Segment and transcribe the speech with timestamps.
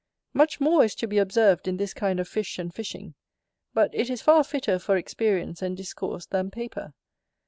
[0.33, 3.13] Much more is to be observed in this kind of fish and fishing,
[3.71, 6.95] but it is far fitter for experience and discourse than paper.